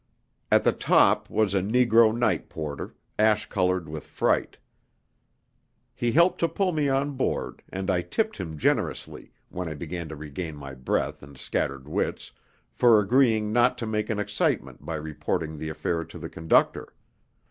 [0.51, 4.57] At the top was a negro night porter, ash coloured with fright.
[5.93, 10.09] He helped to pull me on board, and I tipped him generously (when I began
[10.09, 12.31] to regain my breath and scattered wits)
[12.73, 16.95] for agreeing not to make an excitement by reporting the affair to the conductor.